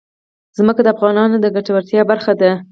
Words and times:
ځمکه 0.57 0.81
د 0.83 0.87
افغانانو 0.95 1.35
د 1.39 1.45
ګټورتیا 1.55 2.01
برخه 2.11 2.33
ده. 2.41 2.51